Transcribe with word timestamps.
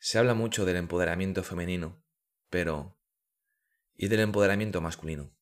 Se 0.00 0.16
habla 0.16 0.34
mucho 0.34 0.64
del 0.64 0.76
empoderamiento 0.76 1.42
femenino, 1.42 2.04
pero 2.50 2.96
¿y 3.96 4.06
del 4.06 4.20
empoderamiento 4.20 4.80
masculino? 4.80 5.36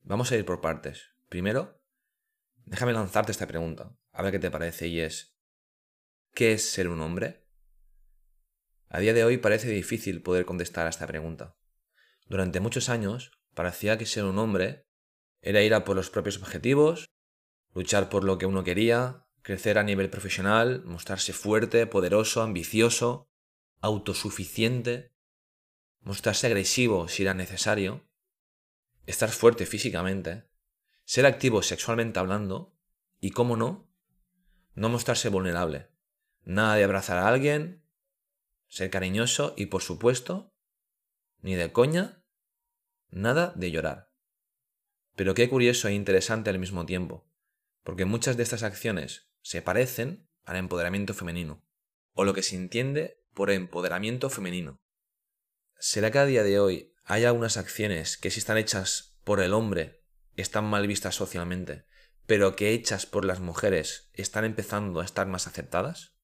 Vamos 0.00 0.32
a 0.32 0.36
ir 0.36 0.46
por 0.46 0.62
partes. 0.62 1.10
Primero, 1.28 1.82
déjame 2.64 2.94
lanzarte 2.94 3.32
esta 3.32 3.46
pregunta, 3.46 3.98
a 4.12 4.22
ver 4.22 4.32
qué 4.32 4.38
te 4.38 4.50
parece, 4.50 4.88
y 4.88 5.00
es, 5.00 5.36
¿qué 6.32 6.52
es 6.52 6.70
ser 6.70 6.88
un 6.88 7.02
hombre? 7.02 7.46
A 8.88 9.00
día 9.00 9.12
de 9.12 9.24
hoy 9.24 9.36
parece 9.36 9.68
difícil 9.68 10.22
poder 10.22 10.46
contestar 10.46 10.86
a 10.86 10.90
esta 10.90 11.06
pregunta. 11.06 11.54
Durante 12.26 12.60
muchos 12.60 12.88
años 12.88 13.38
parecía 13.52 13.98
que 13.98 14.06
ser 14.06 14.24
un 14.24 14.38
hombre 14.38 14.86
era 15.42 15.62
ir 15.62 15.74
a 15.74 15.84
por 15.84 15.96
los 15.96 16.08
propios 16.08 16.38
objetivos, 16.38 17.10
luchar 17.74 18.08
por 18.08 18.24
lo 18.24 18.38
que 18.38 18.46
uno 18.46 18.64
quería, 18.64 19.26
crecer 19.42 19.76
a 19.76 19.82
nivel 19.82 20.08
profesional, 20.08 20.82
mostrarse 20.86 21.34
fuerte, 21.34 21.86
poderoso, 21.86 22.40
ambicioso, 22.40 23.28
autosuficiente, 23.84 25.12
mostrarse 26.00 26.46
agresivo 26.46 27.06
si 27.08 27.22
era 27.22 27.34
necesario, 27.34 28.08
estar 29.04 29.28
fuerte 29.30 29.66
físicamente, 29.66 30.48
ser 31.04 31.26
activo 31.26 31.62
sexualmente 31.62 32.18
hablando 32.18 32.74
y, 33.20 33.32
cómo 33.32 33.56
no, 33.56 33.86
no 34.74 34.88
mostrarse 34.88 35.28
vulnerable. 35.28 35.90
Nada 36.44 36.76
de 36.76 36.84
abrazar 36.84 37.18
a 37.18 37.28
alguien, 37.28 37.84
ser 38.68 38.88
cariñoso 38.88 39.52
y, 39.56 39.66
por 39.66 39.82
supuesto, 39.82 40.54
ni 41.42 41.54
de 41.54 41.70
coña, 41.70 42.24
nada 43.10 43.52
de 43.54 43.70
llorar. 43.70 44.10
Pero 45.14 45.34
qué 45.34 45.50
curioso 45.50 45.88
e 45.88 45.92
interesante 45.92 46.48
al 46.48 46.58
mismo 46.58 46.86
tiempo, 46.86 47.28
porque 47.82 48.06
muchas 48.06 48.38
de 48.38 48.44
estas 48.44 48.62
acciones 48.62 49.28
se 49.42 49.60
parecen 49.60 50.26
al 50.44 50.56
empoderamiento 50.56 51.12
femenino, 51.12 51.62
o 52.14 52.24
lo 52.24 52.32
que 52.32 52.42
se 52.42 52.56
entiende 52.56 53.23
por 53.34 53.50
empoderamiento 53.50 54.30
femenino. 54.30 54.80
¿Será 55.78 56.10
que 56.10 56.18
a 56.18 56.26
día 56.26 56.42
de 56.42 56.58
hoy 56.58 56.94
hay 57.04 57.24
algunas 57.24 57.56
acciones 57.56 58.16
que 58.16 58.30
si 58.30 58.38
están 58.38 58.56
hechas 58.56 59.18
por 59.24 59.40
el 59.40 59.52
hombre 59.52 60.02
están 60.36 60.64
mal 60.64 60.86
vistas 60.86 61.14
socialmente, 61.14 61.86
pero 62.26 62.56
que 62.56 62.72
hechas 62.72 63.06
por 63.06 63.24
las 63.24 63.40
mujeres 63.40 64.10
están 64.14 64.44
empezando 64.44 65.00
a 65.00 65.04
estar 65.04 65.26
más 65.26 65.46
aceptadas? 65.46 66.16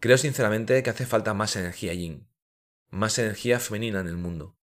Creo 0.00 0.18
sinceramente 0.18 0.82
que 0.82 0.90
hace 0.90 1.06
falta 1.06 1.32
más 1.32 1.54
energía 1.54 1.94
yin, 1.94 2.28
más 2.90 3.18
energía 3.18 3.60
femenina 3.60 4.00
en 4.00 4.08
el 4.08 4.16
mundo. 4.16 4.58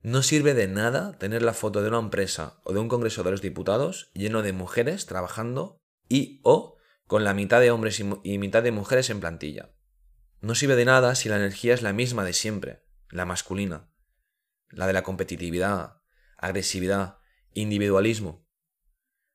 No 0.00 0.22
sirve 0.22 0.54
de 0.54 0.68
nada 0.68 1.18
tener 1.18 1.42
la 1.42 1.54
foto 1.54 1.82
de 1.82 1.88
una 1.88 1.98
empresa 1.98 2.60
o 2.64 2.72
de 2.72 2.78
un 2.78 2.88
congreso 2.88 3.22
de 3.22 3.30
los 3.30 3.42
diputados 3.42 4.10
lleno 4.14 4.42
de 4.42 4.52
mujeres 4.52 5.06
trabajando 5.06 5.78
y 6.08 6.40
o 6.44 6.76
con 7.06 7.24
la 7.24 7.34
mitad 7.34 7.60
de 7.60 7.70
hombres 7.70 8.00
y, 8.00 8.38
mitad 8.38 8.62
de 8.62 8.72
mujeres 8.72 9.10
en 9.10 9.20
plantilla. 9.20 9.73
No 10.44 10.54
sirve 10.54 10.76
de 10.76 10.84
nada 10.84 11.14
si 11.14 11.30
la 11.30 11.36
energía 11.36 11.72
es 11.72 11.80
la 11.80 11.94
misma 11.94 12.22
de 12.22 12.34
siempre, 12.34 12.84
la 13.08 13.24
masculina, 13.24 13.88
la 14.68 14.86
de 14.86 14.92
la 14.92 15.02
competitividad, 15.02 16.02
agresividad, 16.36 17.16
individualismo. 17.54 18.46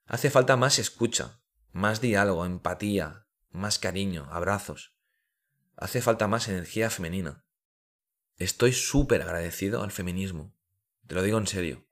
Hace 0.06 0.30
falta 0.30 0.56
más 0.56 0.78
escucha, 0.78 1.42
más 1.72 2.00
diálogo, 2.00 2.46
empatía, 2.46 3.26
más 3.50 3.80
cariño, 3.80 4.28
abrazos. 4.30 4.94
Hace 5.76 6.00
falta 6.00 6.28
más 6.28 6.48
energía 6.48 6.92
femenina. 6.92 7.44
Estoy 8.38 8.72
súper 8.72 9.24
agradecido 9.24 9.82
al 9.82 9.92
feminismo. 9.92 10.56
Te 11.08 11.16
lo 11.16 11.24
digo 11.24 11.40
en 11.40 11.48
serio. 11.48 11.88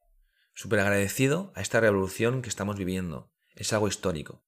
Súper 0.54 0.82
agradecido 0.82 1.52
a 1.56 1.62
esta 1.62 1.80
revolución 1.80 2.44
que 2.44 2.50
estamos 2.50 2.78
viviendo. 2.78 3.34
Es 3.56 3.74
algo 3.74 3.88
histórico. 3.88 4.46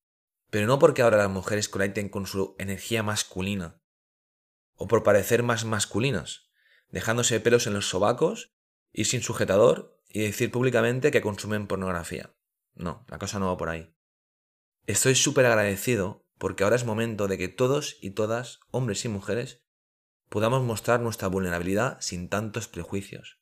Pero 0.52 0.68
no 0.68 0.78
porque 0.78 1.02
ahora 1.02 1.18
las 1.18 1.32
mujeres 1.32 1.70
conecten 1.70 2.08
con 2.08 2.28
su 2.28 2.56
energía 2.60 3.02
masculina, 3.02 3.82
o 4.80 4.88
por 4.88 5.04
parecer 5.04 5.44
más 5.44 5.64
masculinas, 5.64 6.50
dejándose 6.90 7.40
pelos 7.40 7.68
en 7.68 7.74
los 7.74 7.88
sobacos 7.88 8.52
y 8.92 9.06
sin 9.06 9.22
sujetador 9.22 10.02
y 10.10 10.22
decir 10.22 10.50
públicamente 10.50 11.12
que 11.12 11.22
consumen 11.22 11.68
pornografía. 11.68 12.34
No, 12.74 13.06
la 13.08 13.20
cosa 13.20 13.38
no 13.38 13.46
va 13.46 13.58
por 13.58 13.70
ahí. 13.70 13.94
Estoy 14.88 15.14
súper 15.14 15.46
agradecido 15.46 16.26
porque 16.40 16.64
ahora 16.64 16.78
es 16.78 16.86
momento 16.86 17.28
de 17.28 17.38
que 17.38 17.48
todos 17.48 17.98
y 18.02 18.12
todas, 18.12 18.62
hombres 18.72 19.06
y 19.06 19.10
mujeres, 19.10 19.62
podamos 20.30 20.64
mostrar 20.64 21.00
nuestra 21.02 21.28
vulnerabilidad 21.28 22.02
sin 22.02 22.30
tantos 22.30 22.68
prejuicios, 22.68 23.40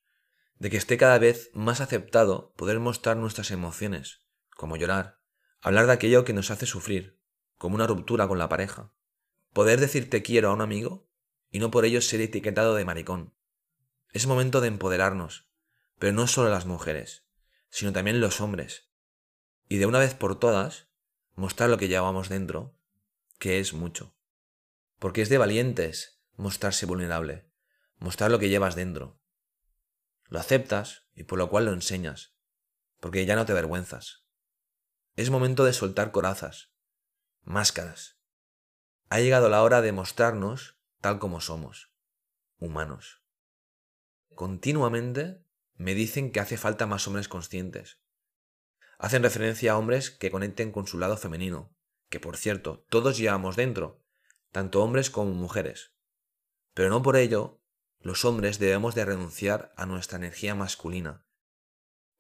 de 0.60 0.70
que 0.70 0.78
esté 0.78 0.98
cada 0.98 1.20
vez 1.20 1.52
más 1.54 1.80
aceptado 1.80 2.52
poder 2.58 2.80
mostrar 2.80 3.16
nuestras 3.16 3.52
emociones, 3.52 4.24
como 4.50 4.76
llorar, 4.76 5.18
Hablar 5.62 5.88
de 5.88 5.94
aquello 5.94 6.24
que 6.24 6.34
nos 6.34 6.52
hace 6.52 6.66
sufrir, 6.66 7.20
como 7.58 7.76
una 7.76 7.88
ruptura 7.88 8.28
con 8.28 8.38
la 8.38 8.48
pareja. 8.48 8.94
Poder 9.54 9.80
decir 9.80 10.10
te 10.10 10.22
quiero 10.22 10.50
a 10.50 10.54
un 10.54 10.62
amigo 10.62 11.07
y 11.52 11.60
no 11.60 11.72
por 11.72 11.86
ello 11.86 12.02
ser 12.02 12.22
etiquetado 12.22 12.76
de 12.76 12.86
maricón. 12.86 13.34
Es 14.12 14.28
momento 14.28 14.62
de 14.62 14.68
empoderarnos, 14.68 15.48
pero 16.00 16.14
no 16.14 16.28
solo 16.28 16.50
las 16.50 16.66
mujeres, 16.66 17.26
sino 17.70 17.94
también 17.94 18.22
los 18.22 18.42
hombres. 18.42 18.90
Y 19.68 19.78
de 19.78 19.86
una 19.86 20.00
vez 20.00 20.14
por 20.14 20.40
todas, 20.40 20.88
mostrar 21.36 21.70
lo 21.70 21.78
que 21.78 21.88
llevamos 21.88 22.30
dentro, 22.30 22.76
que 23.40 23.60
es 23.60 23.74
mucho. 23.74 24.16
Porque 25.00 25.22
es 25.22 25.30
de 25.30 25.38
valientes 25.38 26.22
mostrarse 26.36 26.86
vulnerable, 26.86 27.50
mostrar 28.00 28.32
lo 28.32 28.40
que 28.40 28.50
llevas 28.50 28.76
dentro. 28.76 29.20
Lo 30.26 30.40
aceptas 30.40 31.06
y 31.16 31.24
por 31.24 31.38
lo 31.38 31.50
cual 31.50 31.66
lo 31.66 31.74
enseñas, 31.74 32.36
porque 33.00 33.26
ya 33.26 33.36
no 33.36 33.46
te 33.46 33.52
avergüenzas. 33.52 34.26
Es 35.16 35.30
momento 35.30 35.64
de 35.66 35.74
soltar 35.74 36.12
corazas, 36.12 36.72
máscaras. 37.44 38.18
Ha 39.10 39.20
llegado 39.20 39.50
la 39.50 39.64
hora 39.64 39.82
de 39.82 39.92
mostrarnos 39.92 40.77
tal 41.02 41.20
como 41.20 41.42
somos, 41.42 41.92
humanos. 42.58 43.24
Continuamente 44.36 45.44
me 45.76 45.94
dicen 45.94 46.32
que 46.32 46.40
hace 46.40 46.58
falta 46.58 46.88
más 46.88 47.08
hombres 47.08 47.28
conscientes. 47.28 48.02
Hacen 48.98 49.24
referencia 49.24 49.74
a 49.74 49.78
hombres 49.78 50.10
que 50.10 50.32
conecten 50.32 50.72
con 50.72 50.88
su 50.88 50.98
lado 50.98 51.18
femenino, 51.18 51.76
que 52.10 52.20
por 52.20 52.38
cierto, 52.38 52.86
todos 52.90 53.18
llevamos 53.18 53.56
dentro, 53.56 54.04
tanto 54.52 54.84
hombres 54.84 55.10
como 55.10 55.34
mujeres. 55.34 55.94
Pero 56.74 56.90
no 56.90 57.02
por 57.02 57.16
ello, 57.16 57.62
los 58.00 58.26
hombres 58.26 58.60
debemos 58.60 58.96
de 58.96 59.06
renunciar 59.06 59.74
a 59.78 59.86
nuestra 59.86 60.18
energía 60.18 60.56
masculina, 60.56 61.26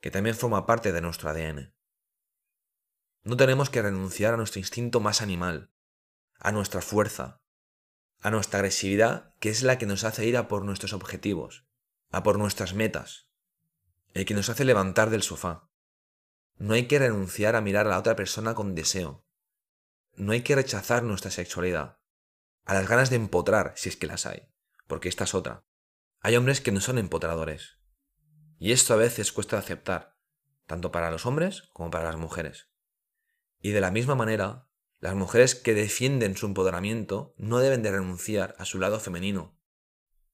que 0.01 0.11
también 0.11 0.35
forma 0.35 0.65
parte 0.65 0.91
de 0.91 1.01
nuestro 1.01 1.29
ADN. 1.29 1.73
No 3.23 3.37
tenemos 3.37 3.69
que 3.69 3.81
renunciar 3.81 4.33
a 4.33 4.37
nuestro 4.37 4.59
instinto 4.59 4.99
más 4.99 5.21
animal, 5.21 5.71
a 6.39 6.51
nuestra 6.51 6.81
fuerza, 6.81 7.41
a 8.21 8.31
nuestra 8.31 8.59
agresividad, 8.59 9.33
que 9.39 9.49
es 9.49 9.63
la 9.63 9.77
que 9.77 9.85
nos 9.85 10.03
hace 10.03 10.25
ir 10.25 10.37
a 10.37 10.47
por 10.47 10.63
nuestros 10.63 10.93
objetivos, 10.93 11.65
a 12.11 12.23
por 12.23 12.37
nuestras 12.37 12.73
metas, 12.73 13.29
el 14.13 14.25
que 14.25 14.33
nos 14.33 14.49
hace 14.49 14.65
levantar 14.65 15.09
del 15.09 15.23
sofá. 15.23 15.69
No 16.57 16.73
hay 16.73 16.87
que 16.87 16.99
renunciar 16.99 17.55
a 17.55 17.61
mirar 17.61 17.85
a 17.85 17.91
la 17.91 17.99
otra 17.99 18.15
persona 18.15 18.55
con 18.55 18.73
deseo. 18.73 19.25
No 20.15 20.31
hay 20.31 20.41
que 20.41 20.55
rechazar 20.55 21.03
nuestra 21.03 21.29
sexualidad, 21.29 21.99
a 22.65 22.73
las 22.73 22.87
ganas 22.87 23.09
de 23.09 23.15
empotrar, 23.15 23.73
si 23.75 23.89
es 23.89 23.95
que 23.95 24.07
las 24.07 24.25
hay, 24.25 24.49
porque 24.87 25.07
esta 25.07 25.23
es 25.23 25.33
otra. 25.33 25.65
Hay 26.19 26.35
hombres 26.35 26.59
que 26.59 26.71
no 26.71 26.81
son 26.81 26.97
empotradores. 26.97 27.79
Y 28.59 28.71
esto 28.71 28.93
a 28.93 28.97
veces 28.97 29.31
cuesta 29.31 29.57
aceptar, 29.57 30.17
tanto 30.65 30.91
para 30.91 31.11
los 31.11 31.25
hombres 31.25 31.69
como 31.73 31.91
para 31.91 32.05
las 32.05 32.17
mujeres. 32.17 32.69
Y 33.61 33.71
de 33.71 33.81
la 33.81 33.91
misma 33.91 34.15
manera, 34.15 34.66
las 34.99 35.13
mujeres 35.13 35.53
que 35.53 35.75
defienden 35.75 36.35
su 36.35 36.47
empoderamiento 36.47 37.35
no 37.37 37.59
deben 37.59 37.83
de 37.83 37.91
renunciar 37.91 38.55
a 38.57 38.65
su 38.65 38.79
lado 38.79 38.99
femenino, 38.99 39.55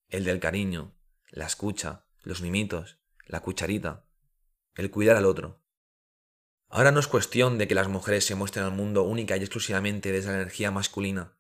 el 0.07 0.24
del 0.24 0.40
cariño, 0.40 0.96
la 1.29 1.46
escucha, 1.46 2.06
los 2.22 2.41
mimitos, 2.41 3.00
la 3.25 3.41
cucharita, 3.41 4.07
el 4.75 4.90
cuidar 4.90 5.18
al 5.18 5.25
otro. 5.25 5.62
Ahora 6.69 6.91
no 6.91 7.00
es 7.00 7.07
cuestión 7.07 7.57
de 7.57 7.68
que 7.68 7.75
las 7.75 7.90
mujeres 7.90 8.25
se 8.25 8.35
muestren 8.35 8.66
al 8.66 8.72
mundo 8.72 9.03
única 9.03 9.35
y 9.35 9.41
exclusivamente 9.41 10.12
desde 10.12 10.29
la 10.31 10.38
energía 10.38 10.72
masculina 10.72 11.38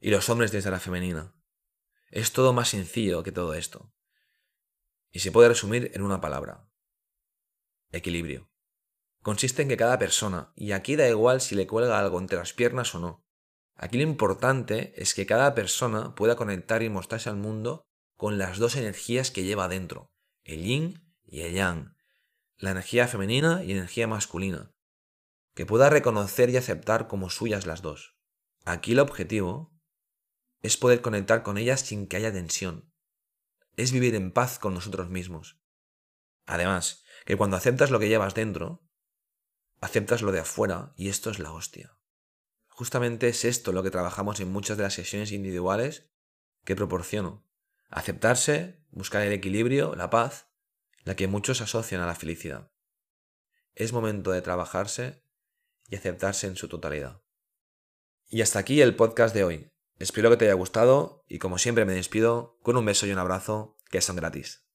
y 0.00 0.10
los 0.10 0.28
hombres 0.28 0.52
desde 0.52 0.70
la 0.70 0.80
femenina. 0.80 1.34
Es 2.10 2.32
todo 2.32 2.52
más 2.52 2.68
sencillo 2.68 3.22
que 3.22 3.32
todo 3.32 3.54
esto. 3.54 3.92
Y 5.10 5.18
se 5.18 5.32
puede 5.32 5.48
resumir 5.48 5.90
en 5.94 6.02
una 6.02 6.20
palabra. 6.20 6.70
Equilibrio 7.90 8.47
consiste 9.28 9.60
en 9.60 9.68
que 9.68 9.76
cada 9.76 9.98
persona, 9.98 10.54
y 10.56 10.72
aquí 10.72 10.96
da 10.96 11.06
igual 11.06 11.42
si 11.42 11.54
le 11.54 11.66
cuelga 11.66 11.98
algo 11.98 12.18
entre 12.18 12.38
las 12.38 12.54
piernas 12.54 12.94
o 12.94 12.98
no, 12.98 13.26
aquí 13.74 13.98
lo 13.98 14.02
importante 14.02 14.94
es 14.96 15.12
que 15.12 15.26
cada 15.26 15.54
persona 15.54 16.14
pueda 16.14 16.34
conectar 16.34 16.82
y 16.82 16.88
mostrarse 16.88 17.28
al 17.28 17.36
mundo 17.36 17.84
con 18.16 18.38
las 18.38 18.56
dos 18.56 18.74
energías 18.76 19.30
que 19.30 19.44
lleva 19.44 19.68
dentro, 19.68 20.10
el 20.44 20.62
yin 20.62 21.14
y 21.26 21.42
el 21.42 21.52
yang, 21.52 21.94
la 22.56 22.70
energía 22.70 23.06
femenina 23.06 23.62
y 23.62 23.72
energía 23.72 24.06
masculina, 24.06 24.72
que 25.54 25.66
pueda 25.66 25.90
reconocer 25.90 26.48
y 26.48 26.56
aceptar 26.56 27.06
como 27.06 27.28
suyas 27.28 27.66
las 27.66 27.82
dos. 27.82 28.16
Aquí 28.64 28.92
el 28.92 28.98
objetivo 28.98 29.78
es 30.62 30.78
poder 30.78 31.02
conectar 31.02 31.42
con 31.42 31.58
ellas 31.58 31.82
sin 31.82 32.06
que 32.06 32.16
haya 32.16 32.32
tensión, 32.32 32.90
es 33.76 33.92
vivir 33.92 34.14
en 34.14 34.32
paz 34.32 34.58
con 34.58 34.72
nosotros 34.72 35.10
mismos. 35.10 35.60
Además, 36.46 37.04
que 37.26 37.36
cuando 37.36 37.58
aceptas 37.58 37.90
lo 37.90 37.98
que 37.98 38.08
llevas 38.08 38.32
dentro, 38.32 38.87
aceptas 39.80 40.22
lo 40.22 40.32
de 40.32 40.40
afuera 40.40 40.92
y 40.96 41.08
esto 41.08 41.30
es 41.30 41.38
la 41.38 41.52
hostia. 41.52 41.96
Justamente 42.68 43.28
es 43.28 43.44
esto 43.44 43.72
lo 43.72 43.82
que 43.82 43.90
trabajamos 43.90 44.40
en 44.40 44.52
muchas 44.52 44.76
de 44.76 44.84
las 44.84 44.94
sesiones 44.94 45.32
individuales 45.32 46.08
que 46.64 46.76
proporciono. 46.76 47.44
Aceptarse, 47.88 48.84
buscar 48.90 49.22
el 49.22 49.32
equilibrio, 49.32 49.94
la 49.94 50.10
paz, 50.10 50.46
la 51.04 51.16
que 51.16 51.26
muchos 51.26 51.60
asocian 51.60 52.00
a 52.00 52.06
la 52.06 52.14
felicidad. 52.14 52.70
Es 53.74 53.92
momento 53.92 54.30
de 54.30 54.42
trabajarse 54.42 55.22
y 55.88 55.96
aceptarse 55.96 56.46
en 56.46 56.56
su 56.56 56.68
totalidad. 56.68 57.22
Y 58.28 58.42
hasta 58.42 58.58
aquí 58.58 58.82
el 58.82 58.94
podcast 58.94 59.34
de 59.34 59.44
hoy. 59.44 59.72
Espero 59.98 60.30
que 60.30 60.36
te 60.36 60.44
haya 60.44 60.54
gustado 60.54 61.24
y 61.28 61.38
como 61.38 61.58
siempre 61.58 61.84
me 61.84 61.94
despido 61.94 62.58
con 62.62 62.76
un 62.76 62.84
beso 62.84 63.06
y 63.06 63.10
un 63.10 63.18
abrazo 63.18 63.76
que 63.90 64.00
son 64.00 64.16
gratis. 64.16 64.67